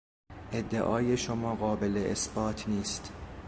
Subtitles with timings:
[0.51, 3.13] ادعای شما قابل اثبات نیست.